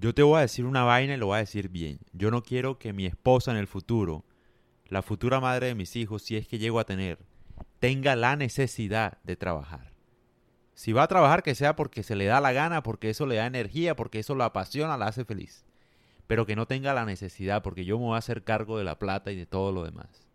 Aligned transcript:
Yo 0.00 0.14
te 0.14 0.22
voy 0.22 0.38
a 0.38 0.40
decir 0.40 0.64
una 0.64 0.82
vaina 0.82 1.12
y 1.12 1.16
lo 1.18 1.26
voy 1.26 1.36
a 1.36 1.40
decir 1.40 1.68
bien. 1.68 1.98
Yo 2.14 2.30
no 2.30 2.42
quiero 2.42 2.78
que 2.78 2.94
mi 2.94 3.04
esposa 3.04 3.50
en 3.50 3.58
el 3.58 3.66
futuro, 3.66 4.24
la 4.88 5.02
futura 5.02 5.40
madre 5.40 5.66
de 5.66 5.74
mis 5.74 5.94
hijos, 5.94 6.22
si 6.22 6.38
es 6.38 6.48
que 6.48 6.58
llego 6.58 6.80
a 6.80 6.84
tener, 6.84 7.18
tenga 7.80 8.16
la 8.16 8.34
necesidad 8.34 9.18
de 9.24 9.36
trabajar. 9.36 9.92
Si 10.72 10.94
va 10.94 11.02
a 11.02 11.08
trabajar, 11.08 11.42
que 11.42 11.54
sea 11.54 11.76
porque 11.76 12.02
se 12.02 12.16
le 12.16 12.24
da 12.24 12.40
la 12.40 12.52
gana, 12.52 12.82
porque 12.82 13.10
eso 13.10 13.26
le 13.26 13.36
da 13.36 13.44
energía, 13.44 13.94
porque 13.94 14.20
eso 14.20 14.34
la 14.34 14.46
apasiona, 14.46 14.96
la 14.96 15.08
hace 15.08 15.26
feliz. 15.26 15.66
Pero 16.26 16.46
que 16.46 16.56
no 16.56 16.66
tenga 16.66 16.94
la 16.94 17.04
necesidad, 17.04 17.62
porque 17.62 17.84
yo 17.84 17.98
me 17.98 18.06
voy 18.06 18.14
a 18.14 18.20
hacer 18.20 18.42
cargo 18.42 18.78
de 18.78 18.84
la 18.84 18.98
plata 18.98 19.32
y 19.32 19.36
de 19.36 19.44
todo 19.44 19.70
lo 19.70 19.84
demás. 19.84 20.26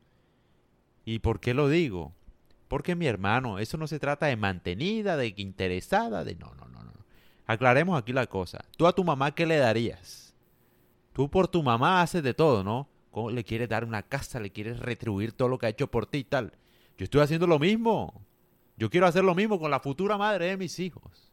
¿Y 1.05 1.19
por 1.19 1.39
qué 1.39 1.55
lo 1.55 1.69
digo? 1.69 2.13
Porque 2.67 2.95
mi 2.95 3.07
hermano, 3.07 3.57
eso 3.57 3.79
no 3.79 3.87
se 3.87 3.97
trata 3.97 4.27
de 4.27 4.35
mantenida, 4.35 5.17
de 5.17 5.33
interesada, 5.37 6.23
de 6.23 6.35
no, 6.35 6.53
no. 6.53 6.64
Aclaremos 7.47 7.97
aquí 7.97 8.13
la 8.13 8.27
cosa. 8.27 8.65
¿Tú 8.77 8.87
a 8.87 8.93
tu 8.93 9.03
mamá 9.03 9.33
qué 9.33 9.45
le 9.45 9.57
darías? 9.57 10.33
Tú 11.13 11.29
por 11.29 11.47
tu 11.47 11.61
mamá 11.63 12.01
haces 12.01 12.23
de 12.23 12.33
todo, 12.33 12.63
¿no? 12.63 12.89
¿Cómo 13.11 13.31
le 13.31 13.43
quieres 13.43 13.69
dar 13.69 13.85
una 13.85 14.03
casa? 14.03 14.39
¿Le 14.39 14.51
quieres 14.51 14.79
retribuir 14.79 15.31
todo 15.31 15.47
lo 15.47 15.57
que 15.57 15.67
ha 15.67 15.69
hecho 15.69 15.89
por 15.89 16.05
ti 16.05 16.19
y 16.19 16.23
tal? 16.23 16.53
Yo 16.97 17.05
estoy 17.05 17.21
haciendo 17.21 17.47
lo 17.47 17.59
mismo. 17.59 18.25
Yo 18.77 18.89
quiero 18.89 19.07
hacer 19.07 19.23
lo 19.23 19.35
mismo 19.35 19.59
con 19.59 19.71
la 19.71 19.79
futura 19.79 20.17
madre 20.17 20.47
de 20.47 20.57
mis 20.57 20.79
hijos. 20.79 21.31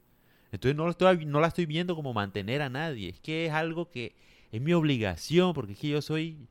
Entonces 0.52 0.76
no, 0.76 0.88
estoy, 0.88 1.24
no 1.24 1.40
la 1.40 1.48
estoy 1.48 1.66
viendo 1.66 1.96
como 1.96 2.12
mantener 2.12 2.62
a 2.62 2.68
nadie. 2.68 3.08
Es 3.08 3.20
que 3.20 3.46
es 3.46 3.52
algo 3.52 3.90
que 3.90 4.14
es 4.52 4.60
mi 4.60 4.74
obligación, 4.74 5.54
porque 5.54 5.72
es 5.72 5.78
que 5.78 5.88
yo 5.88 6.02
soy 6.02 6.46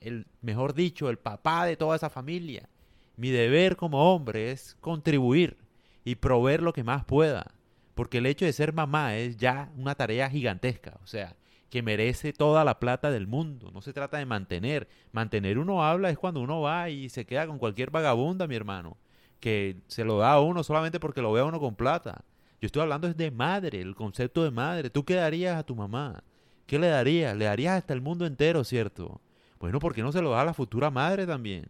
el, 0.00 0.26
mejor 0.40 0.74
dicho, 0.74 1.10
el 1.10 1.18
papá 1.18 1.66
de 1.66 1.76
toda 1.76 1.96
esa 1.96 2.10
familia. 2.10 2.68
Mi 3.16 3.30
deber 3.30 3.76
como 3.76 4.12
hombre 4.12 4.50
es 4.50 4.76
contribuir 4.80 5.58
y 6.04 6.16
proveer 6.16 6.62
lo 6.62 6.72
que 6.72 6.82
más 6.82 7.04
pueda. 7.04 7.52
Porque 7.94 8.18
el 8.18 8.26
hecho 8.26 8.44
de 8.44 8.52
ser 8.52 8.72
mamá 8.72 9.16
es 9.16 9.36
ya 9.36 9.70
una 9.76 9.94
tarea 9.94 10.30
gigantesca. 10.30 10.98
O 11.02 11.06
sea, 11.06 11.36
que 11.68 11.82
merece 11.82 12.32
toda 12.32 12.64
la 12.64 12.78
plata 12.78 13.10
del 13.10 13.26
mundo. 13.26 13.70
No 13.72 13.80
se 13.80 13.92
trata 13.92 14.18
de 14.18 14.26
mantener. 14.26 14.88
Mantener 15.12 15.58
uno 15.58 15.84
habla 15.84 16.10
es 16.10 16.18
cuando 16.18 16.40
uno 16.40 16.60
va 16.60 16.90
y 16.90 17.08
se 17.08 17.24
queda 17.24 17.46
con 17.46 17.58
cualquier 17.58 17.90
vagabunda, 17.90 18.46
mi 18.46 18.54
hermano. 18.54 18.96
Que 19.40 19.78
se 19.86 20.04
lo 20.04 20.18
da 20.18 20.32
a 20.32 20.40
uno 20.40 20.62
solamente 20.62 21.00
porque 21.00 21.22
lo 21.22 21.32
ve 21.32 21.40
a 21.40 21.44
uno 21.44 21.60
con 21.60 21.74
plata. 21.74 22.24
Yo 22.60 22.66
estoy 22.66 22.82
hablando 22.82 23.08
es 23.08 23.16
de 23.16 23.30
madre, 23.30 23.80
el 23.80 23.94
concepto 23.94 24.44
de 24.44 24.50
madre. 24.50 24.90
¿Tú 24.90 25.04
qué 25.04 25.14
darías 25.14 25.56
a 25.56 25.64
tu 25.64 25.74
mamá? 25.74 26.22
¿Qué 26.66 26.78
le 26.78 26.88
darías? 26.88 27.36
Le 27.36 27.46
darías 27.46 27.78
hasta 27.78 27.94
el 27.94 28.00
mundo 28.00 28.24
entero, 28.24 28.64
¿cierto? 28.64 29.20
Bueno, 29.58 29.78
¿por 29.78 29.94
qué 29.94 30.02
no 30.02 30.12
se 30.12 30.22
lo 30.22 30.30
da 30.30 30.42
a 30.42 30.44
la 30.44 30.54
futura 30.54 30.90
madre 30.90 31.26
también? 31.26 31.66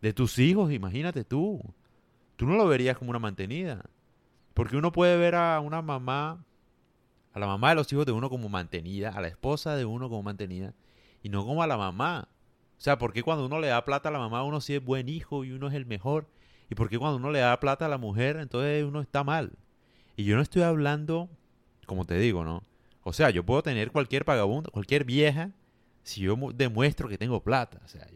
De 0.00 0.12
tus 0.12 0.38
hijos, 0.38 0.72
imagínate 0.72 1.24
tú. 1.24 1.60
Tú 2.36 2.46
no 2.46 2.54
lo 2.56 2.66
verías 2.66 2.96
como 2.96 3.10
una 3.10 3.18
mantenida. 3.18 3.84
Porque 4.60 4.76
uno 4.76 4.92
puede 4.92 5.16
ver 5.16 5.36
a 5.36 5.58
una 5.60 5.80
mamá, 5.80 6.44
a 7.32 7.38
la 7.38 7.46
mamá 7.46 7.70
de 7.70 7.76
los 7.76 7.90
hijos 7.94 8.04
de 8.04 8.12
uno 8.12 8.28
como 8.28 8.50
mantenida, 8.50 9.08
a 9.08 9.22
la 9.22 9.28
esposa 9.28 9.74
de 9.74 9.86
uno 9.86 10.10
como 10.10 10.22
mantenida, 10.22 10.74
y 11.22 11.30
no 11.30 11.46
como 11.46 11.62
a 11.62 11.66
la 11.66 11.78
mamá. 11.78 12.28
O 12.76 12.80
sea, 12.80 12.98
¿por 12.98 13.14
qué 13.14 13.22
cuando 13.22 13.46
uno 13.46 13.58
le 13.58 13.68
da 13.68 13.82
plata 13.86 14.10
a 14.10 14.12
la 14.12 14.18
mamá 14.18 14.44
uno 14.44 14.60
sí 14.60 14.74
es 14.74 14.84
buen 14.84 15.08
hijo 15.08 15.44
y 15.44 15.52
uno 15.52 15.68
es 15.68 15.72
el 15.72 15.86
mejor? 15.86 16.28
¿Y 16.68 16.74
por 16.74 16.90
qué 16.90 16.98
cuando 16.98 17.16
uno 17.16 17.30
le 17.30 17.38
da 17.38 17.58
plata 17.58 17.86
a 17.86 17.88
la 17.88 17.96
mujer 17.96 18.36
entonces 18.36 18.84
uno 18.84 19.00
está 19.00 19.24
mal? 19.24 19.52
Y 20.14 20.24
yo 20.24 20.36
no 20.36 20.42
estoy 20.42 20.60
hablando, 20.60 21.30
como 21.86 22.04
te 22.04 22.18
digo, 22.18 22.44
¿no? 22.44 22.62
O 23.02 23.14
sea, 23.14 23.30
yo 23.30 23.46
puedo 23.46 23.62
tener 23.62 23.90
cualquier 23.90 24.24
vagabundo, 24.24 24.70
cualquier 24.70 25.04
vieja, 25.04 25.52
si 26.02 26.20
yo 26.20 26.36
demuestro 26.52 27.08
que 27.08 27.16
tengo 27.16 27.42
plata. 27.42 27.80
O 27.82 27.88
sea, 27.88 28.06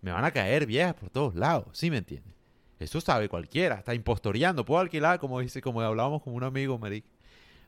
me, 0.00 0.10
van 0.10 0.24
a 0.24 0.30
caer 0.30 0.64
viejas 0.64 0.94
por 0.94 1.10
todos 1.10 1.34
lados, 1.34 1.66
¿sí 1.72 1.90
me 1.90 1.98
entiendes? 1.98 2.35
Eso 2.78 3.00
sabe 3.00 3.28
cualquiera, 3.28 3.76
está 3.76 3.94
impostoreando. 3.94 4.64
Puedo 4.64 4.80
alquilar, 4.80 5.18
como 5.18 5.40
dice, 5.40 5.60
como 5.62 5.80
hablábamos 5.80 6.22
con 6.22 6.34
un 6.34 6.44
amigo, 6.44 6.78
Maric. 6.78 7.04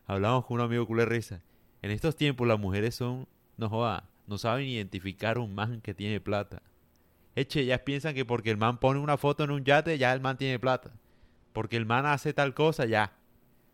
Hablamos 0.07 0.45
con 0.45 0.57
un 0.57 0.63
amigo 0.63 0.87
culé 0.87 1.05
risa. 1.05 1.43
En 1.83 1.91
estos 1.91 2.17
tiempos 2.17 2.47
las 2.47 2.59
mujeres 2.59 2.95
son, 2.95 3.27
no 3.57 3.69
joda, 3.69 4.09
no 4.27 4.39
saben 4.39 4.67
identificar 4.67 5.39
un 5.39 5.55
man 5.55 5.81
que 5.81 5.95
tiene 5.95 6.21
plata. 6.21 6.63
Eche, 7.37 7.61
ellas 7.61 7.81
piensan 7.81 8.15
que 8.15 8.25
porque 8.25 8.51
el 8.51 8.57
man 8.57 8.79
pone 8.79 9.01
una 9.01 9.17
foto 9.17 9.45
en 9.45 9.51
un 9.51 9.65
yate, 9.65 9.97
ya 9.97 10.13
el 10.13 10.21
man 10.21 10.37
tiene 10.37 10.59
plata. 10.59 10.93
Porque 11.53 11.77
el 11.77 11.87
man 11.87 12.05
hace 12.05 12.33
tal 12.33 12.53
cosa, 12.53 12.85
ya. 12.85 13.13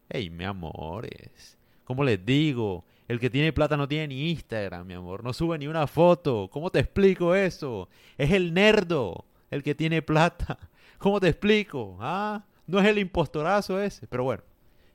Ey, 0.09 0.31
mi 0.31 0.45
amores. 0.45 1.59
¿Cómo 1.85 2.05
les 2.05 2.25
digo? 2.25 2.85
El 3.09 3.21
que 3.21 3.31
tiene 3.31 3.53
plata 3.53 3.77
no 3.77 3.89
tiene 3.89 4.09
ni 4.09 4.31
Instagram, 4.31 4.87
mi 4.87 4.95
amor. 4.95 5.25
No 5.25 5.33
sube 5.33 5.59
ni 5.59 5.67
una 5.67 5.87
foto. 5.87 6.49
¿Cómo 6.51 6.71
te 6.71 6.81
explico 6.81 7.35
eso? 7.35 7.89
Es 8.17 8.31
el 8.33 8.55
nerdo 8.55 9.25
el 9.51 9.63
que 9.63 9.75
tiene 9.75 10.03
plata. 10.03 10.59
¿Cómo 10.99 11.21
te 11.21 11.29
explico? 11.29 11.97
Ah, 12.01 12.45
no 12.67 12.79
es 12.81 12.87
el 12.87 12.99
impostorazo 12.99 13.81
ese. 13.81 14.07
Pero 14.07 14.25
bueno, 14.25 14.43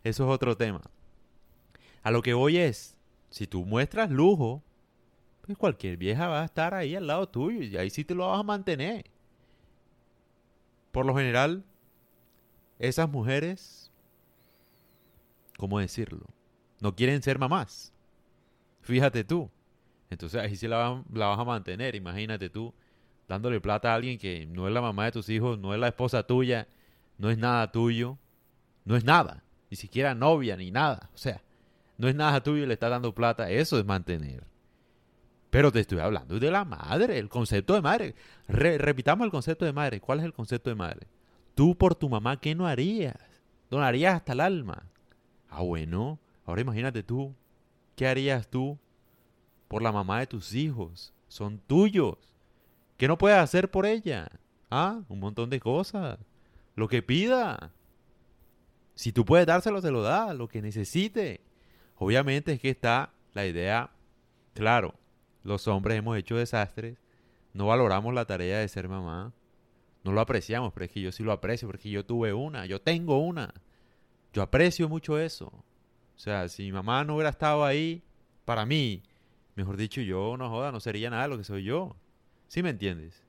eso 0.03 0.23
es 0.23 0.29
otro 0.29 0.55
tema. 0.55 0.81
A 2.03 2.11
lo 2.11 2.21
que 2.21 2.33
voy 2.33 2.57
es, 2.57 2.97
si 3.29 3.47
tú 3.47 3.65
muestras 3.65 4.09
lujo, 4.09 4.63
pues 5.41 5.57
cualquier 5.57 5.97
vieja 5.97 6.27
va 6.27 6.41
a 6.41 6.45
estar 6.45 6.73
ahí 6.73 6.95
al 6.95 7.07
lado 7.07 7.27
tuyo 7.27 7.61
y 7.61 7.75
ahí 7.77 7.89
sí 7.89 8.03
te 8.03 8.15
lo 8.15 8.27
vas 8.27 8.39
a 8.39 8.43
mantener. 8.43 9.05
Por 10.91 11.05
lo 11.05 11.15
general, 11.15 11.63
esas 12.79 13.09
mujeres, 13.09 13.91
¿cómo 15.57 15.79
decirlo? 15.79 16.25
No 16.79 16.95
quieren 16.95 17.21
ser 17.21 17.37
mamás. 17.37 17.93
Fíjate 18.81 19.23
tú. 19.23 19.49
Entonces 20.09 20.41
ahí 20.41 20.55
sí 20.55 20.67
la, 20.67 21.03
vas 21.07 21.39
a 21.39 21.43
mantener, 21.43 21.93
imagínate 21.95 22.49
tú, 22.49 22.73
dándole 23.29 23.61
plata 23.61 23.91
a 23.91 23.95
alguien 23.95 24.17
que 24.17 24.45
no 24.45 24.67
es 24.67 24.73
la 24.73 24.81
mamá 24.81 25.05
de 25.05 25.13
tus 25.13 25.29
hijos, 25.29 25.57
no 25.57 25.73
es 25.73 25.79
la 25.79 25.87
esposa 25.87 26.23
tuya, 26.23 26.67
no 27.17 27.29
es 27.29 27.37
nada 27.37 27.71
tuyo, 27.71 28.17
no 28.83 28.97
es 28.97 29.05
nada, 29.05 29.45
ni 29.69 29.77
siquiera 29.77 30.13
novia 30.13 30.57
ni 30.57 30.71
nada. 30.71 31.09
O 31.13 31.17
sea, 31.17 31.41
no 31.97 32.09
es 32.09 32.15
nada 32.15 32.43
tuyo 32.43 32.63
y 32.63 32.65
le 32.67 32.73
estás 32.73 32.89
dando 32.89 33.15
plata, 33.15 33.49
eso 33.49 33.79
es 33.79 33.85
mantener. 33.85 34.43
Pero 35.49 35.71
te 35.71 35.79
estoy 35.79 35.99
hablando 35.99 36.37
de 36.37 36.51
la 36.51 36.65
madre, 36.65 37.17
el 37.17 37.29
concepto 37.29 37.73
de 37.73 37.81
madre. 37.81 38.15
repitamos 38.47 39.23
el 39.25 39.31
concepto 39.31 39.63
de 39.63 39.73
madre. 39.73 40.01
¿Cuál 40.01 40.19
es 40.19 40.25
el 40.25 40.33
concepto 40.33 40.69
de 40.69 40.75
madre? 40.75 41.07
Tú 41.55 41.75
por 41.75 41.95
tu 41.95 42.09
mamá, 42.09 42.39
¿qué 42.39 42.53
no 42.53 42.67
harías? 42.67 43.15
Donarías 43.69 44.15
hasta 44.15 44.33
el 44.33 44.41
alma. 44.41 44.83
Ah, 45.49 45.61
bueno. 45.61 46.19
Ahora 46.45 46.61
imagínate 46.61 47.01
tú, 47.01 47.35
¿Qué 47.99 48.07
harías 48.07 48.47
tú 48.47 48.79
por 49.67 49.81
la 49.81 49.91
mamá 49.91 50.21
de 50.21 50.27
tus 50.27 50.55
hijos? 50.55 51.13
Son 51.27 51.59
tuyos. 51.59 52.15
¿Qué 52.99 53.07
no 53.07 53.17
puedes 53.17 53.37
hacer 53.37 53.71
por 53.71 53.85
ella? 53.85 54.29
Ah, 54.69 55.03
un 55.07 55.21
montón 55.21 55.49
de 55.49 55.61
cosas. 55.61 56.19
Lo 56.75 56.89
que 56.89 57.01
pida. 57.01 57.71
Si 58.93 59.13
tú 59.13 59.23
puedes 59.23 59.47
dárselo, 59.47 59.79
se 59.79 59.89
lo 59.89 60.01
da, 60.01 60.33
lo 60.33 60.49
que 60.49 60.61
necesite. 60.61 61.39
Obviamente 61.95 62.51
es 62.51 62.59
que 62.59 62.69
está 62.69 63.13
la 63.33 63.45
idea, 63.45 63.91
claro, 64.53 64.95
los 65.43 65.65
hombres 65.69 65.97
hemos 65.97 66.17
hecho 66.17 66.35
desastres, 66.35 66.97
no 67.53 67.67
valoramos 67.67 68.13
la 68.13 68.25
tarea 68.25 68.59
de 68.59 68.67
ser 68.67 68.89
mamá, 68.89 69.31
no 70.03 70.11
lo 70.11 70.19
apreciamos, 70.19 70.73
pero 70.73 70.85
es 70.85 70.91
que 70.91 70.99
yo 70.99 71.13
sí 71.13 71.23
lo 71.23 71.31
aprecio, 71.31 71.69
porque 71.69 71.89
yo 71.89 72.05
tuve 72.05 72.33
una, 72.33 72.65
yo 72.65 72.81
tengo 72.81 73.19
una. 73.19 73.53
Yo 74.33 74.41
aprecio 74.41 74.89
mucho 74.89 75.17
eso. 75.17 75.45
O 75.45 76.19
sea, 76.19 76.49
si 76.49 76.63
mi 76.63 76.73
mamá 76.73 77.05
no 77.05 77.15
hubiera 77.15 77.29
estado 77.29 77.63
ahí, 77.63 78.03
para 78.43 78.65
mí, 78.65 79.03
mejor 79.55 79.77
dicho, 79.77 80.01
yo 80.01 80.35
no 80.35 80.49
joda, 80.49 80.73
no 80.73 80.81
sería 80.81 81.09
nada 81.09 81.29
lo 81.29 81.37
que 81.37 81.45
soy 81.45 81.63
yo. 81.63 81.95
¿Sí 82.49 82.63
me 82.63 82.71
entiendes? 82.71 83.23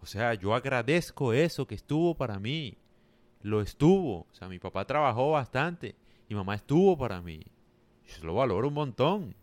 O 0.00 0.06
sea, 0.06 0.32
yo 0.34 0.54
agradezco 0.54 1.32
eso 1.32 1.66
que 1.66 1.74
estuvo 1.74 2.14
para 2.14 2.38
mí. 2.38 2.78
Lo 3.42 3.60
estuvo. 3.60 4.28
O 4.30 4.34
sea, 4.34 4.48
mi 4.48 4.60
papá 4.60 4.86
trabajó 4.86 5.32
bastante. 5.32 5.96
Mi 6.28 6.36
mamá 6.36 6.54
estuvo 6.54 6.96
para 6.96 7.20
mí. 7.20 7.42
Yo 8.06 8.24
lo 8.24 8.34
valoro 8.34 8.68
un 8.68 8.74
montón. 8.74 9.34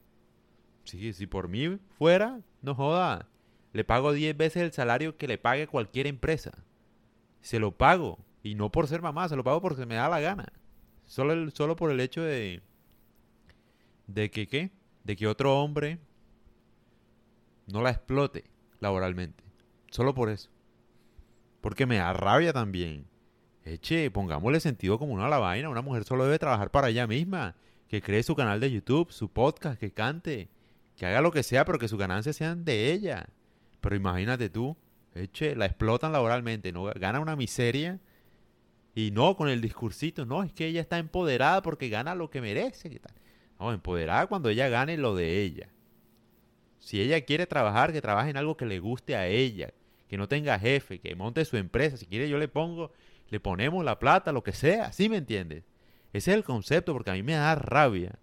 Sí, 0.86 1.12
si 1.12 1.28
por 1.28 1.50
mí 1.50 1.78
fuera, 1.98 2.40
no 2.62 2.74
joda. 2.74 3.28
Le 3.74 3.84
pago 3.84 4.14
10 4.14 4.36
veces 4.38 4.64
el 4.64 4.72
salario 4.72 5.18
que 5.18 5.28
le 5.28 5.38
pague 5.38 5.68
cualquier 5.68 6.08
empresa. 6.08 6.64
Se 7.42 7.60
lo 7.60 7.78
pago. 7.78 8.20
Y 8.44 8.56
no 8.56 8.72
por 8.72 8.88
ser 8.88 9.02
mamá, 9.02 9.28
se 9.28 9.36
lo 9.36 9.44
pago 9.44 9.62
porque 9.62 9.86
me 9.86 9.96
da 9.96 10.08
la 10.08 10.22
gana. 10.22 10.54
Solo, 11.04 11.52
solo 11.52 11.76
por 11.76 11.92
el 11.92 12.00
hecho 12.00 12.22
de, 12.22 12.62
de 14.08 14.32
que 14.32 14.48
qué, 14.48 14.72
de 15.04 15.18
que 15.18 15.28
otro 15.28 15.62
hombre 15.62 16.00
no 17.68 17.82
la 17.82 17.90
explote 17.90 18.46
laboralmente. 18.80 19.44
Solo 19.90 20.14
por 20.14 20.30
eso. 20.30 20.50
Porque 21.62 21.86
me 21.86 21.98
da 21.98 22.14
rabia 22.14 22.54
también. 22.54 23.08
Eche, 23.64 24.10
pongámosle 24.12 24.60
sentido 24.60 24.98
común 24.98 25.22
a 25.22 25.30
la 25.30 25.40
vaina. 25.40 25.70
Una 25.70 25.82
mujer 25.82 26.04
solo 26.04 26.26
debe 26.26 26.40
trabajar 26.40 26.72
para 26.72 26.90
ella 26.90 27.08
misma. 27.08 27.56
Que 27.88 28.02
cree 28.02 28.24
su 28.24 28.36
canal 28.36 28.60
de 28.60 28.72
YouTube, 28.72 29.12
su 29.12 29.30
podcast, 29.30 29.80
que 29.80 29.92
cante. 29.92 30.50
Que 30.96 31.06
haga 31.06 31.22
lo 31.22 31.32
que 31.32 31.44
sea, 31.44 31.66
pero 31.66 31.80
que 31.80 31.88
sus 31.88 32.00
ganancias 32.00 32.36
sean 32.36 32.66
de 32.66 32.92
ella. 32.92 33.28
Pero 33.82 33.96
imagínate 33.96 34.50
tú, 34.50 34.76
eche, 35.14 35.56
la 35.56 35.66
explotan 35.66 36.12
laboralmente, 36.12 36.72
¿no? 36.72 36.84
Gana 36.86 37.20
una 37.20 37.36
miseria. 37.36 38.00
Y 38.96 39.12
no 39.12 39.38
con 39.38 39.48
el 39.48 39.62
discursito, 39.62 40.26
no, 40.26 40.44
es 40.44 40.52
que 40.54 40.66
ella 40.66 40.82
está 40.82 40.98
empoderada 40.98 41.62
porque 41.62 41.88
gana 41.88 42.16
lo 42.16 42.32
que 42.32 42.42
merece. 42.42 42.90
¿qué 42.90 43.00
tal? 43.00 43.14
No, 43.60 43.72
empoderada 43.72 44.26
cuando 44.26 44.50
ella 44.50 44.70
gane 44.70 44.98
lo 44.98 45.16
de 45.16 45.44
ella. 45.44 45.70
Si 46.80 47.02
ella 47.02 47.22
quiere 47.22 47.48
trabajar, 47.48 47.92
que 47.92 48.02
trabaje 48.02 48.30
en 48.30 48.38
algo 48.38 48.58
que 48.58 48.66
le 48.66 48.80
guste 48.80 49.16
a 49.16 49.28
ella, 49.28 49.74
que 50.08 50.18
no 50.18 50.28
tenga 50.28 50.60
jefe, 50.60 51.00
que 51.00 51.16
monte 51.16 51.44
su 51.46 51.58
empresa. 51.58 51.98
Si 51.98 52.06
quiere 52.06 52.30
yo 52.30 52.38
le 52.38 52.48
pongo, 52.48 52.92
le 53.30 53.40
ponemos 53.40 53.84
la 53.84 54.00
plata, 54.00 54.32
lo 54.32 54.44
que 54.44 54.54
sea, 54.54 54.92
¿sí 54.94 55.10
me 55.10 55.18
entiendes? 55.18 55.64
Ese 56.14 56.32
es 56.32 56.38
el 56.38 56.44
concepto 56.44 56.94
porque 56.94 57.12
a 57.12 57.14
mí 57.14 57.24
me 57.24 57.34
da 57.34 57.54
rabia 57.56 58.18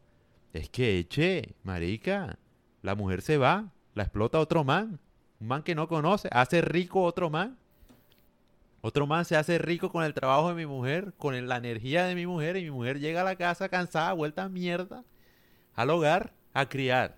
Es 0.52 0.68
que 0.70 0.98
eche, 0.98 1.54
marica, 1.62 2.38
la 2.82 2.94
mujer 2.94 3.22
se 3.22 3.36
va, 3.36 3.72
la 3.94 4.04
explota 4.04 4.40
otro 4.40 4.64
man, 4.64 5.00
un 5.40 5.48
man 5.48 5.62
que 5.62 5.74
no 5.74 5.88
conoce, 5.88 6.28
hace 6.32 6.60
rico 6.60 7.02
otro 7.02 7.30
man. 7.30 7.58
Otro 8.80 9.06
man 9.06 9.24
se 9.24 9.36
hace 9.36 9.56
rico 9.58 9.90
con 9.90 10.04
el 10.04 10.12
trabajo 10.12 10.50
de 10.50 10.54
mi 10.54 10.66
mujer, 10.66 11.14
con 11.16 11.48
la 11.48 11.56
energía 11.56 12.04
de 12.04 12.14
mi 12.14 12.26
mujer, 12.26 12.58
y 12.58 12.64
mi 12.64 12.70
mujer 12.70 13.00
llega 13.00 13.22
a 13.22 13.24
la 13.24 13.36
casa 13.36 13.70
cansada, 13.70 14.12
vuelta 14.12 14.44
a 14.44 14.48
mierda, 14.50 15.04
al 15.74 15.88
hogar, 15.88 16.34
a 16.52 16.68
criar. 16.68 17.16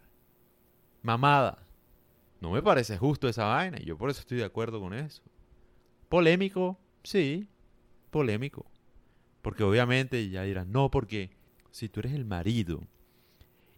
Mamada. 1.07 1.65
No 2.41 2.51
me 2.51 2.63
parece 2.63 2.99
justo 2.99 3.29
esa 3.29 3.45
vaina, 3.45 3.79
y 3.81 3.85
yo 3.85 3.97
por 3.97 4.11
eso 4.11 4.19
estoy 4.19 4.39
de 4.39 4.45
acuerdo 4.45 4.81
con 4.81 4.93
eso. 4.93 5.23
Polémico, 6.09 6.81
sí, 7.05 7.49
polémico. 8.11 8.67
Porque 9.41 9.63
obviamente 9.63 10.29
ya 10.29 10.43
dirán, 10.43 10.73
no, 10.73 10.91
porque 10.91 11.31
si 11.71 11.89
tú 11.89 12.01
eres 12.01 12.13
el 12.13 12.25
marido 12.25 12.83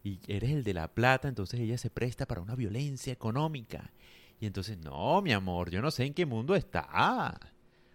y 0.02 0.20
eres 0.26 0.52
el 0.52 0.64
de 0.64 0.72
la 0.72 0.88
plata, 0.88 1.28
entonces 1.28 1.60
ella 1.60 1.76
se 1.76 1.90
presta 1.90 2.24
para 2.24 2.40
una 2.40 2.54
violencia 2.54 3.12
económica. 3.12 3.92
Y 4.40 4.46
entonces, 4.46 4.78
no, 4.78 5.20
mi 5.20 5.32
amor, 5.32 5.68
yo 5.68 5.82
no 5.82 5.90
sé 5.90 6.06
en 6.06 6.14
qué 6.14 6.24
mundo 6.24 6.54
está. 6.54 7.38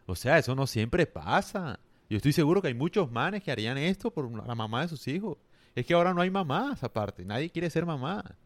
O 0.06 0.15
sea, 0.15 0.38
eso 0.38 0.53
no 0.53 0.68
siempre 0.68 1.07
pasa. 1.07 1.80
Yo 2.07 2.18
estoy 2.18 2.33
seguro 2.33 2.62
que 2.62 2.68
hay 2.68 2.75
muchos 2.75 3.12
manes 3.12 3.41
que 3.41 3.51
harían 3.51 3.80
esto 3.80 4.12
por 4.12 4.31
la 4.45 4.53
mamá 4.53 4.83
de 4.83 4.89
sus 4.89 5.07
hijos. 5.07 5.39
Es 5.74 5.88
que 5.88 5.95
ahora 5.95 6.13
no 6.13 6.21
hay 6.21 6.30
mamás 6.30 6.83
aparte, 6.83 7.25
nadie 7.25 7.50
quiere 7.50 7.71
ser 7.71 7.83
mamá. 7.83 8.38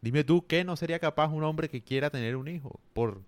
Dime 0.00 0.24
tú, 0.24 0.46
¿qué 0.46 0.64
no 0.64 0.76
sería 0.76 0.98
capaz 0.98 1.28
un 1.28 1.44
hombre 1.44 1.68
que 1.68 1.82
quiera 1.82 2.10
tener 2.10 2.36
un 2.36 2.48
hijo 2.48 2.80
por 2.92 3.22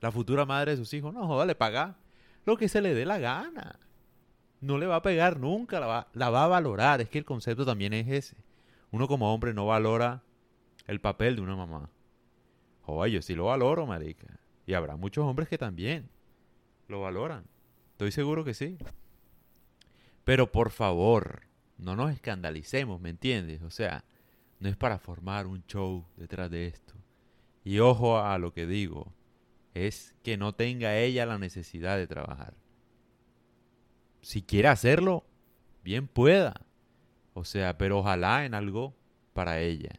la 0.00 0.10
futura 0.10 0.44
madre 0.44 0.72
de 0.72 0.76
sus 0.76 0.92
hijos? 0.94 1.14
No, 1.14 1.26
joda, 1.26 1.46
le 1.46 1.54
paga 1.54 1.96
lo 2.44 2.56
que 2.56 2.68
se 2.68 2.80
le 2.80 2.92
dé 2.94 3.06
la 3.06 3.18
gana 3.18 3.78
no 4.62 4.78
le 4.78 4.86
va 4.86 4.96
a 4.96 5.02
pegar 5.02 5.38
nunca, 5.38 5.80
la 5.80 5.86
va, 5.86 6.08
la 6.14 6.30
va 6.30 6.44
a 6.44 6.48
valorar. 6.48 7.00
Es 7.00 7.10
que 7.10 7.18
el 7.18 7.24
concepto 7.24 7.66
también 7.66 7.92
es 7.92 8.08
ese. 8.08 8.36
Uno 8.92 9.08
como 9.08 9.34
hombre 9.34 9.52
no 9.52 9.66
valora 9.66 10.22
el 10.86 11.00
papel 11.00 11.36
de 11.36 11.42
una 11.42 11.56
mamá. 11.56 11.90
Oye, 12.86 13.12
yo 13.12 13.22
sí 13.22 13.34
lo 13.34 13.46
valoro, 13.46 13.86
marica. 13.86 14.40
Y 14.64 14.74
habrá 14.74 14.96
muchos 14.96 15.24
hombres 15.24 15.48
que 15.48 15.58
también 15.58 16.08
lo 16.86 17.00
valoran. 17.00 17.44
Estoy 17.90 18.12
seguro 18.12 18.44
que 18.44 18.54
sí. 18.54 18.78
Pero 20.24 20.52
por 20.52 20.70
favor, 20.70 21.42
no 21.76 21.96
nos 21.96 22.12
escandalicemos, 22.12 23.00
¿me 23.00 23.10
entiendes? 23.10 23.62
O 23.62 23.70
sea, 23.70 24.04
no 24.62 24.68
es 24.68 24.76
para 24.76 24.98
formar 24.98 25.46
un 25.46 25.64
show 25.66 26.06
detrás 26.16 26.50
de 26.50 26.66
esto. 26.66 26.94
Y 27.64 27.80
ojo 27.80 28.18
a 28.18 28.38
lo 28.38 28.52
que 28.52 28.66
digo, 28.66 29.12
es 29.74 30.14
que 30.22 30.36
no 30.36 30.54
tenga 30.54 30.96
ella 30.96 31.26
la 31.26 31.38
necesidad 31.38 31.96
de 31.96 32.06
trabajar 32.06 32.54
si 34.22 34.42
quiere 34.42 34.68
hacerlo, 34.68 35.26
bien 35.84 36.06
pueda. 36.06 36.64
O 37.34 37.44
sea, 37.44 37.76
pero 37.76 37.98
ojalá 37.98 38.46
en 38.46 38.54
algo 38.54 38.94
para 39.34 39.60
ella, 39.60 39.90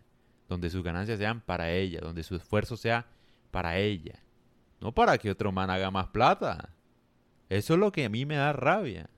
donde 0.47 0.69
sus 0.69 0.83
ganancias 0.83 1.19
sean 1.19 1.41
para 1.41 1.71
ella, 1.71 1.99
donde 2.01 2.23
su 2.23 2.35
esfuerzo 2.35 2.77
sea 2.77 3.07
para 3.51 3.77
ella, 3.77 4.23
no 4.79 4.93
para 4.93 5.17
que 5.17 5.29
otro 5.29 5.51
man 5.51 5.69
haga 5.69 5.91
más 5.91 6.07
plata. 6.07 6.73
Eso 7.49 7.73
es 7.73 7.79
lo 7.79 7.91
que 7.91 8.05
a 8.05 8.09
mí 8.09 8.25
me 8.25 8.35
da 8.35 8.53
rabia. 8.53 9.09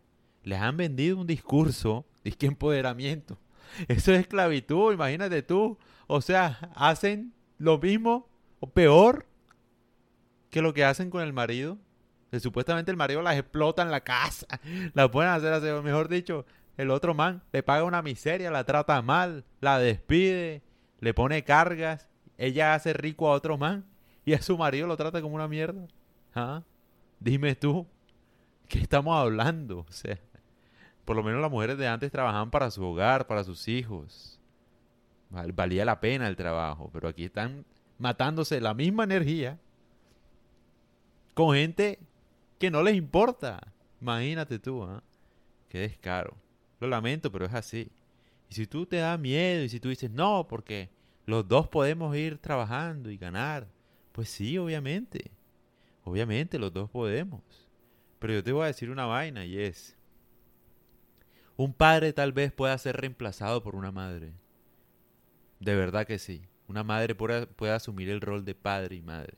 Les 0.44 0.60
han 0.60 0.78
vendido 0.78 1.18
un 1.18 1.28
discurso 1.28 2.06
de 2.24 2.36
empoderamiento. 2.42 3.40
Eso 3.88 4.14
es 4.14 4.22
esclavitud, 4.22 4.94
imagínate 4.94 5.42
tú. 5.42 5.78
O 6.08 6.22
sea, 6.22 6.72
hacen 6.76 7.34
lo 7.58 7.78
mismo 7.78 8.28
o 8.60 8.70
peor 8.70 9.26
que 10.50 10.62
lo 10.62 10.74
que 10.74 10.86
hacen 10.86 11.10
con 11.10 11.22
el 11.22 11.34
marido 11.34 11.78
supuestamente 12.40 12.92
el 12.92 12.98
marido 12.98 13.22
las 13.22 13.38
explota 13.38 13.82
en 13.82 13.92
la 13.92 14.02
casa. 14.02 14.48
La 14.94 15.10
pueden 15.10 15.32
hacer 15.32 15.54
así, 15.54 15.68
mejor 15.84 16.08
dicho, 16.08 16.46
el 16.78 16.92
otro 16.92 17.14
man 17.14 17.42
le 17.54 17.64
paga 17.64 17.84
una 17.84 18.02
miseria, 18.02 18.52
la 18.52 18.66
trata 18.66 19.02
mal, 19.02 19.46
la 19.62 19.80
despide, 19.80 20.62
le 21.00 21.14
pone 21.14 21.44
cargas. 21.44 22.08
Ella 22.38 22.74
hace 22.74 22.92
rico 22.92 23.30
a 23.30 23.32
otro 23.32 23.58
man 23.58 23.86
y 24.26 24.34
a 24.34 24.42
su 24.42 24.58
marido 24.58 24.88
lo 24.88 24.98
trata 24.98 25.22
como 25.22 25.36
una 25.36 25.48
mierda. 25.48 25.88
¿Ah? 26.34 26.64
Dime 27.20 27.56
tú, 27.56 27.88
¿qué 28.68 28.80
estamos 28.80 29.18
hablando? 29.18 29.80
O 29.88 29.92
sea, 29.92 30.20
por 31.06 31.16
lo 31.16 31.24
menos 31.24 31.42
las 31.42 31.52
mujeres 31.52 31.78
de 31.78 31.88
antes 31.88 32.12
trabajaban 32.12 32.52
para 32.52 32.72
su 32.72 32.84
hogar, 32.84 33.28
para 33.28 33.44
sus 33.44 33.68
hijos. 33.68 34.40
Valía 35.30 35.86
la 35.86 36.00
pena 36.00 36.28
el 36.28 36.36
trabajo, 36.36 36.90
pero 36.92 37.08
aquí 37.08 37.26
están 37.26 37.66
matándose 37.98 38.60
la 38.60 38.74
misma 38.74 39.04
energía 39.04 39.60
con 41.34 41.56
gente 41.56 42.00
que 42.58 42.72
no 42.72 42.82
les 42.82 42.96
importa. 42.96 43.74
Imagínate 44.02 44.60
tú, 44.60 44.84
¿ah? 44.84 45.04
Qué 45.70 45.80
descaro. 45.80 46.36
Lo 46.80 46.88
lamento, 46.88 47.32
pero 47.32 47.46
es 47.46 47.54
así. 47.54 47.92
Y 48.50 48.56
si 48.56 48.68
tú 48.68 48.86
te 48.86 48.98
da 48.98 49.18
miedo 49.18 49.64
y 49.64 49.70
si 49.70 49.80
tú 49.80 49.90
dices, 49.90 50.10
no, 50.12 50.48
porque 50.48 50.90
los 51.26 51.48
dos 51.48 51.68
podemos 51.68 52.16
ir 52.16 52.38
trabajando 52.38 53.10
y 53.10 53.18
ganar, 53.18 53.68
pues 54.12 54.30
sí, 54.30 54.58
obviamente. 54.58 55.32
Obviamente 56.04 56.60
los 56.60 56.72
dos 56.72 56.90
podemos. 56.90 57.42
Pero 58.20 58.34
yo 58.34 58.44
te 58.44 58.52
voy 58.52 58.64
a 58.64 58.68
decir 58.68 58.90
una 58.90 59.06
vaina 59.06 59.46
y 59.46 59.58
es, 59.60 59.98
un 61.58 61.74
padre 61.74 62.12
tal 62.12 62.34
vez 62.34 62.52
pueda 62.52 62.78
ser 62.78 62.98
reemplazado 62.98 63.64
por 63.64 63.76
una 63.76 63.92
madre. 63.92 64.34
De 65.60 65.76
verdad 65.76 66.06
que 66.06 66.20
sí. 66.20 66.48
Una 66.68 66.84
madre 66.84 67.16
puede, 67.16 67.72
asumir 67.72 68.10
el 68.10 68.22
rol 68.22 68.44
de 68.44 68.56
padre 68.56 68.96
y 68.96 69.02
madre. 69.02 69.38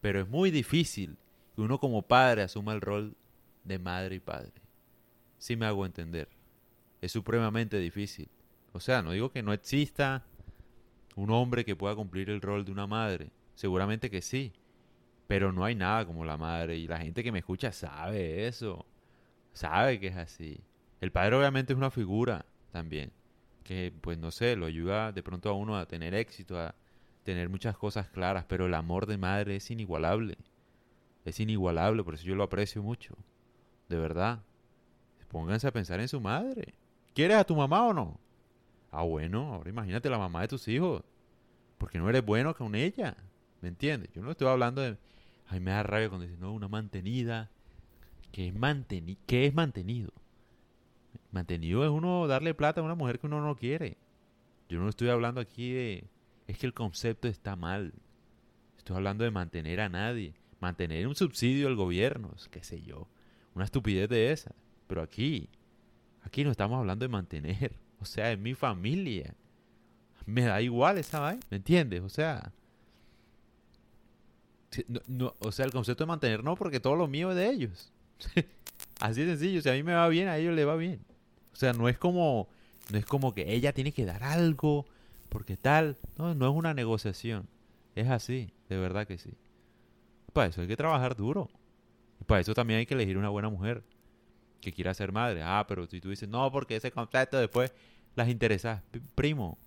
Pero 0.00 0.20
es 0.20 0.28
muy 0.28 0.50
difícil 0.50 1.18
que 1.54 1.60
uno 1.60 1.78
como 1.78 2.02
padre 2.02 2.42
asuma 2.42 2.72
el 2.72 2.80
rol 2.80 3.16
de 3.64 3.78
madre 3.78 4.16
y 4.16 4.20
padre. 4.20 4.52
Si 5.38 5.56
me 5.56 5.66
hago 5.66 5.84
entender. 5.84 6.28
Es 7.00 7.12
supremamente 7.12 7.78
difícil. 7.78 8.28
O 8.72 8.80
sea, 8.80 9.02
no 9.02 9.10
digo 9.10 9.30
que 9.30 9.42
no 9.42 9.52
exista 9.52 10.24
un 11.16 11.30
hombre 11.30 11.64
que 11.64 11.76
pueda 11.76 11.94
cumplir 11.94 12.30
el 12.30 12.40
rol 12.40 12.64
de 12.64 12.72
una 12.72 12.86
madre. 12.86 13.30
Seguramente 13.54 14.10
que 14.10 14.22
sí. 14.22 14.52
Pero 15.26 15.52
no 15.52 15.64
hay 15.64 15.74
nada 15.74 16.06
como 16.06 16.24
la 16.24 16.36
madre. 16.36 16.76
Y 16.76 16.86
la 16.86 16.98
gente 16.98 17.22
que 17.22 17.32
me 17.32 17.40
escucha 17.40 17.72
sabe 17.72 18.46
eso. 18.46 18.86
Sabe 19.52 19.98
que 20.00 20.06
es 20.06 20.16
así. 20.16 20.62
El 21.02 21.12
padre 21.12 21.36
obviamente 21.36 21.74
es 21.74 21.76
una 21.76 21.90
figura 21.90 22.46
también. 22.70 23.12
Que 23.62 23.92
pues 24.00 24.16
no 24.16 24.30
sé, 24.30 24.56
lo 24.56 24.64
ayuda 24.64 25.12
de 25.12 25.22
pronto 25.22 25.50
a 25.50 25.52
uno 25.52 25.76
a 25.76 25.84
tener 25.84 26.14
éxito, 26.14 26.58
a 26.58 26.74
tener 27.22 27.50
muchas 27.50 27.76
cosas 27.76 28.08
claras. 28.08 28.46
Pero 28.48 28.64
el 28.64 28.72
amor 28.72 29.04
de 29.04 29.18
madre 29.18 29.56
es 29.56 29.70
inigualable 29.70 30.38
es 31.24 31.38
inigualable, 31.40 32.02
por 32.02 32.14
eso 32.14 32.24
yo 32.24 32.34
lo 32.34 32.42
aprecio 32.42 32.82
mucho. 32.82 33.16
De 33.88 33.96
verdad. 33.96 34.42
Pónganse 35.28 35.66
a 35.66 35.72
pensar 35.72 36.00
en 36.00 36.08
su 36.08 36.20
madre. 36.20 36.74
¿Quieres 37.14 37.38
a 37.38 37.44
tu 37.44 37.56
mamá 37.56 37.86
o 37.86 37.94
no? 37.94 38.20
Ah, 38.90 39.02
bueno, 39.02 39.54
ahora 39.54 39.70
imagínate 39.70 40.10
la 40.10 40.18
mamá 40.18 40.42
de 40.42 40.48
tus 40.48 40.68
hijos. 40.68 41.02
Porque 41.78 41.98
no 41.98 42.08
eres 42.08 42.24
bueno 42.24 42.54
con 42.54 42.74
ella. 42.74 43.16
¿Me 43.60 43.68
entiendes? 43.68 44.10
Yo 44.12 44.22
no 44.22 44.32
estoy 44.32 44.48
hablando 44.48 44.82
de. 44.82 44.98
Ay, 45.48 45.60
me 45.60 45.70
da 45.70 45.82
rabia 45.82 46.08
cuando 46.08 46.26
dicen, 46.26 46.40
no, 46.40 46.52
una 46.52 46.68
mantenida. 46.68 47.50
¿Qué 48.30 48.48
es, 48.48 48.54
manteni 48.54 49.16
¿Qué 49.26 49.46
es 49.46 49.54
mantenido? 49.54 50.12
Mantenido 51.32 51.84
es 51.84 51.90
uno 51.90 52.26
darle 52.28 52.54
plata 52.54 52.80
a 52.80 52.84
una 52.84 52.94
mujer 52.94 53.18
que 53.18 53.26
uno 53.26 53.40
no 53.40 53.56
quiere. 53.56 53.96
Yo 54.68 54.78
no 54.78 54.88
estoy 54.88 55.08
hablando 55.08 55.40
aquí 55.40 55.72
de. 55.72 56.04
Es 56.46 56.58
que 56.58 56.66
el 56.66 56.74
concepto 56.74 57.26
está 57.26 57.56
mal. 57.56 57.92
Estoy 58.78 58.96
hablando 58.96 59.24
de 59.24 59.30
mantener 59.30 59.80
a 59.80 59.88
nadie 59.88 60.34
mantener 60.62 61.08
un 61.08 61.16
subsidio 61.16 61.66
al 61.66 61.74
gobierno, 61.74 62.34
qué 62.50 62.62
sé 62.62 62.80
yo, 62.82 63.08
una 63.54 63.64
estupidez 63.64 64.08
de 64.08 64.30
esa. 64.30 64.54
Pero 64.86 65.02
aquí, 65.02 65.50
aquí 66.22 66.44
no 66.44 66.52
estamos 66.52 66.78
hablando 66.78 67.04
de 67.04 67.08
mantener, 67.08 67.74
o 68.00 68.04
sea, 68.06 68.32
es 68.32 68.38
mi 68.38 68.54
familia. 68.54 69.34
Me 70.24 70.42
da 70.42 70.62
igual 70.62 70.98
esa 70.98 71.18
vaina, 71.18 71.42
¿me 71.50 71.56
entiendes? 71.56 72.00
O 72.02 72.08
sea, 72.08 72.52
no, 75.08 75.34
o 75.40 75.50
sea, 75.50 75.66
el 75.66 75.72
concepto 75.72 76.04
de 76.04 76.08
mantener 76.08 76.44
no, 76.44 76.54
porque 76.54 76.78
todo 76.78 76.94
lo 76.94 77.08
mío 77.08 77.30
es 77.30 77.36
de 77.36 77.50
ellos. 77.50 77.92
Así 79.00 79.22
de 79.22 79.36
sencillo, 79.36 79.62
si 79.62 79.68
a 79.68 79.72
mí 79.72 79.82
me 79.82 79.94
va 79.94 80.08
bien, 80.08 80.28
a 80.28 80.38
ellos 80.38 80.54
les 80.54 80.66
va 80.66 80.76
bien. 80.76 81.04
O 81.52 81.56
sea, 81.56 81.72
no 81.72 81.88
es 81.88 81.98
como, 81.98 82.48
no 82.90 82.98
es 82.98 83.06
como 83.06 83.34
que 83.34 83.52
ella 83.52 83.72
tiene 83.72 83.92
que 83.92 84.04
dar 84.04 84.22
algo, 84.22 84.86
porque 85.28 85.56
tal. 85.56 85.96
No, 86.18 86.34
no 86.34 86.50
es 86.50 86.54
una 86.54 86.74
negociación. 86.74 87.48
Es 87.94 88.08
así, 88.08 88.52
de 88.68 88.78
verdad 88.78 89.06
que 89.06 89.18
sí. 89.18 89.34
Para 90.32 90.48
eso 90.48 90.60
hay 90.62 90.68
que 90.68 90.76
trabajar 90.76 91.16
duro. 91.16 91.50
Y 92.20 92.24
para 92.24 92.40
eso 92.40 92.54
también 92.54 92.78
hay 92.78 92.86
que 92.86 92.94
elegir 92.94 93.18
una 93.18 93.28
buena 93.28 93.48
mujer 93.48 93.82
que 94.60 94.72
quiera 94.72 94.94
ser 94.94 95.12
madre. 95.12 95.42
Ah, 95.42 95.64
pero 95.68 95.86
si 95.86 96.00
tú 96.00 96.10
dices, 96.10 96.28
no, 96.28 96.50
porque 96.50 96.76
ese 96.76 96.90
concepto 96.90 97.38
después 97.38 97.72
las 98.14 98.28
interesas. 98.28 98.82
Primo, 99.14 99.58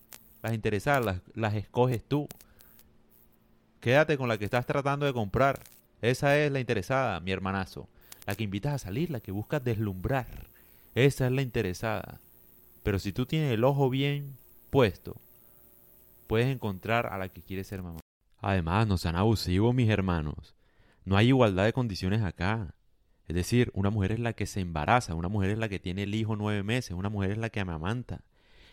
las 0.41 0.53
interesas 0.53 1.03
las, 1.03 1.21
las 1.33 1.53
escoges 1.53 2.03
tú. 2.03 2.27
Quédate 3.79 4.17
con 4.17 4.27
la 4.27 4.37
que 4.37 4.45
estás 4.45 4.65
tratando 4.65 5.05
de 5.05 5.13
comprar. 5.13 5.61
Esa 6.01 6.37
es 6.39 6.51
la 6.51 6.59
interesada, 6.59 7.19
mi 7.19 7.31
hermanazo. 7.31 7.87
La 8.25 8.35
que 8.35 8.43
invitas 8.43 8.73
a 8.73 8.79
salir, 8.79 9.11
la 9.11 9.19
que 9.19 9.31
buscas 9.31 9.63
deslumbrar. 9.63 10.47
Esa 10.95 11.25
es 11.25 11.31
la 11.33 11.41
interesada. 11.41 12.21
Pero 12.83 12.99
si 12.99 13.11
tú 13.11 13.25
tienes 13.25 13.51
el 13.51 13.63
ojo 13.65 13.89
bien 13.89 14.37
puesto, 14.69 15.21
puedes 16.27 16.47
encontrar 16.47 17.07
a 17.07 17.17
la 17.17 17.29
que 17.29 17.41
quiere 17.41 17.63
ser 17.63 17.83
mamá. 17.83 17.99
Además, 18.39 18.87
no 18.87 18.97
sean 18.97 19.15
abusivos, 19.15 19.75
mis 19.75 19.89
hermanos. 19.89 20.55
No 21.03 21.17
hay 21.17 21.27
igualdad 21.27 21.65
de 21.65 21.73
condiciones 21.73 22.23
acá. 22.23 22.73
Es 23.27 23.35
decir, 23.35 23.71
una 23.73 23.89
mujer 23.89 24.13
es 24.13 24.19
la 24.19 24.33
que 24.33 24.45
se 24.45 24.61
embaraza, 24.61 25.15
una 25.15 25.29
mujer 25.29 25.51
es 25.51 25.57
la 25.57 25.67
que 25.67 25.79
tiene 25.79 26.03
el 26.03 26.15
hijo 26.15 26.35
nueve 26.35 26.63
meses, 26.63 26.91
una 26.91 27.09
mujer 27.09 27.31
es 27.31 27.37
la 27.37 27.49
que 27.49 27.59
amamanta. 27.59 28.21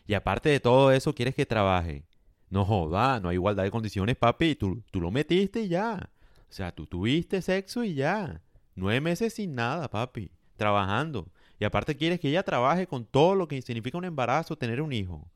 Y 0.07 0.15
aparte 0.15 0.49
de 0.49 0.61
todo 0.61 0.93
eso, 0.93 1.15
quieres 1.15 1.35
que 1.35 1.47
trabaje. 1.47 2.05
No 2.51 2.65
joda, 2.65 3.19
no 3.19 3.31
hay 3.31 3.37
igualdad 3.37 3.65
de 3.65 3.71
condiciones, 3.71 4.17
papi. 4.17 4.55
Tú, 4.55 4.83
tú 4.91 5.01
lo 5.01 5.11
metiste 5.11 5.63
y 5.63 5.69
ya. 5.69 6.11
O 6.51 6.53
sea, 6.53 6.71
tú 6.73 6.87
tuviste 6.87 7.41
sexo 7.41 7.83
y 7.83 7.95
ya. 7.95 8.43
Nueve 8.75 9.01
meses 9.01 9.35
sin 9.35 9.55
nada, 9.55 9.89
papi. 9.89 10.31
Trabajando. 10.57 11.29
Y 11.63 11.65
aparte 11.65 11.97
quieres 11.97 12.19
que 12.19 12.29
ella 12.29 12.43
trabaje 12.43 12.89
con 12.89 13.05
todo 13.05 13.37
lo 13.37 13.47
que 13.47 13.63
significa 13.63 13.97
un 13.97 14.05
embarazo, 14.05 14.59
tener 14.59 14.83
un 14.83 14.93
hijo. 14.93 15.31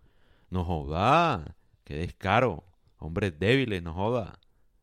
No 0.50 0.64
joda. 0.64 1.54
Qué 1.84 1.94
descaro. 1.94 2.64
Hombres 2.98 3.38
débiles, 3.38 3.80
no 3.80 3.94
joda. 3.94 4.40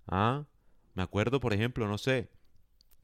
¿Ah? 0.08 0.46
Me 0.94 1.04
acuerdo, 1.04 1.42
por 1.42 1.52
ejemplo, 1.52 1.86
no 1.86 1.98
sé. 1.98 2.30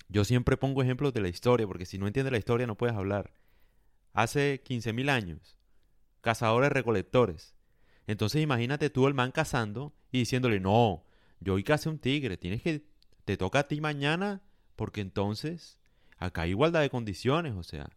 Yo 0.08 0.24
siempre 0.24 0.56
pongo 0.56 0.82
ejemplos 0.82 1.14
de 1.14 1.20
la 1.20 1.28
historia, 1.28 1.68
porque 1.68 1.86
si 1.86 1.98
no 1.98 2.08
entiendes 2.08 2.32
la 2.32 2.38
historia 2.38 2.66
no 2.66 2.78
puedes 2.78 2.96
hablar. 2.96 3.34
Hace 4.14 4.64
15.000 4.64 5.10
años, 5.10 5.58
cazadores 6.22 6.72
recolectores. 6.72 7.58
Entonces 8.08 8.42
imagínate 8.42 8.90
tú 8.90 9.06
el 9.08 9.16
man 9.16 9.34
cazando 9.34 9.94
y 10.14 10.20
diciéndole, 10.20 10.62
no, 10.62 11.04
yo 11.42 11.56
hoy 11.56 11.64
cazé 11.66 11.90
un 11.90 12.00
tigre, 12.00 12.38
tienes 12.38 12.62
que, 12.62 12.86
te 13.26 13.36
toca 13.36 13.60
a 13.60 13.68
ti 13.68 13.82
mañana, 13.82 14.42
porque 14.78 15.02
entonces 15.02 15.78
acá 16.18 16.44
hay 16.44 16.52
igualdad 16.52 16.80
de 16.80 16.90
condiciones, 16.90 17.54
o 17.56 17.64
sea, 17.64 17.90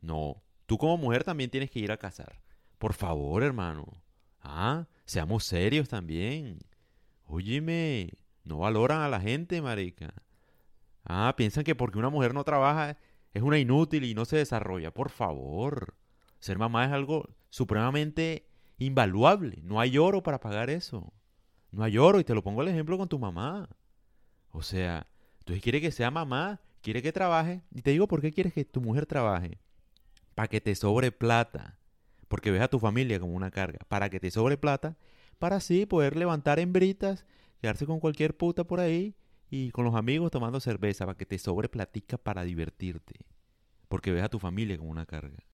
no, 0.00 0.42
tú 0.66 0.78
como 0.78 0.96
mujer 0.96 1.24
también 1.24 1.50
tienes 1.50 1.70
que 1.70 1.80
ir 1.80 1.92
a 1.92 1.96
cazar. 1.96 2.40
Por 2.78 2.94
favor, 2.94 3.42
hermano. 3.42 4.02
Ah, 4.42 4.86
seamos 5.04 5.44
serios 5.44 5.88
también. 5.88 6.58
Óyeme, 7.26 8.12
no 8.44 8.58
valoran 8.58 9.02
a 9.02 9.08
la 9.08 9.20
gente, 9.20 9.60
marica. 9.60 10.14
Ah, 11.04 11.34
piensan 11.36 11.64
que 11.64 11.74
porque 11.74 11.98
una 11.98 12.10
mujer 12.10 12.34
no 12.34 12.44
trabaja 12.44 12.96
es 13.32 13.42
una 13.42 13.58
inútil 13.58 14.04
y 14.04 14.14
no 14.14 14.24
se 14.24 14.36
desarrolla. 14.36 14.92
Por 14.92 15.10
favor. 15.10 15.94
Ser 16.40 16.58
mamá 16.58 16.86
es 16.86 16.92
algo 16.92 17.28
supremamente 17.50 18.46
invaluable. 18.78 19.60
No 19.62 19.78
hay 19.80 19.98
oro 19.98 20.22
para 20.22 20.40
pagar 20.40 20.70
eso. 20.70 21.12
No 21.70 21.84
hay 21.84 21.98
oro. 21.98 22.18
Y 22.18 22.24
te 22.24 22.34
lo 22.34 22.42
pongo 22.42 22.62
el 22.62 22.68
ejemplo 22.68 22.98
con 22.98 23.08
tu 23.08 23.18
mamá. 23.18 23.68
O 24.50 24.62
sea, 24.62 25.06
tú 25.44 25.54
quieres 25.60 25.80
que 25.80 25.92
sea 25.92 26.10
mamá, 26.10 26.60
quiere 26.82 27.02
que 27.02 27.12
trabaje. 27.12 27.62
Y 27.72 27.82
te 27.82 27.90
digo 27.90 28.08
por 28.08 28.20
qué 28.20 28.32
quieres 28.32 28.52
que 28.52 28.64
tu 28.64 28.80
mujer 28.80 29.06
trabaje. 29.06 29.58
Para 30.40 30.48
que 30.48 30.62
te 30.62 30.74
sobre 30.74 31.12
plata. 31.12 31.78
Porque 32.26 32.50
ves 32.50 32.62
a 32.62 32.68
tu 32.68 32.78
familia 32.78 33.20
como 33.20 33.34
una 33.34 33.50
carga. 33.50 33.80
Para 33.88 34.08
que 34.08 34.20
te 34.20 34.30
sobre 34.30 34.56
plata. 34.56 34.96
Para 35.38 35.56
así 35.56 35.84
poder 35.84 36.16
levantar 36.16 36.58
hembritas, 36.58 37.26
quedarse 37.60 37.84
con 37.84 38.00
cualquier 38.00 38.34
puta 38.34 38.64
por 38.64 38.80
ahí 38.80 39.14
y 39.50 39.70
con 39.70 39.84
los 39.84 39.94
amigos 39.94 40.30
tomando 40.30 40.58
cerveza. 40.58 41.04
Para 41.04 41.18
que 41.18 41.26
te 41.26 41.38
sobre 41.38 41.68
platica 41.68 42.16
para 42.16 42.42
divertirte. 42.42 43.26
Porque 43.90 44.12
ves 44.12 44.22
a 44.22 44.30
tu 44.30 44.38
familia 44.38 44.78
como 44.78 44.88
una 44.88 45.04
carga. 45.04 45.44